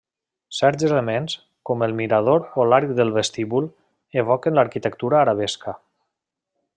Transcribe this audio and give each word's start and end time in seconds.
Certs 0.59 0.85
elements, 0.87 1.35
com 1.71 1.85
el 1.89 1.93
mirador 1.99 2.47
o 2.63 2.67
l'arc 2.71 2.95
del 3.01 3.13
vestíbul, 3.19 3.69
evoquen 4.23 4.59
l'arquitectura 4.61 5.21
arabesca. 5.23 5.77